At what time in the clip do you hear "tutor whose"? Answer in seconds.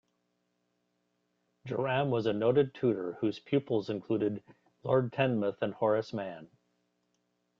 2.73-3.37